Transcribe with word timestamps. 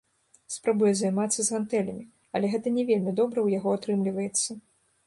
Спрабуе 0.53 0.93
займацца 1.01 1.35
з 1.35 1.45
гантэлямі, 1.57 2.09
але 2.39 2.53
гэта 2.55 2.67
не 2.79 2.83
вельмі 2.89 3.17
добра 3.21 3.37
ў 3.41 3.47
яго 3.63 3.69
атрымліваецца. 3.81 4.61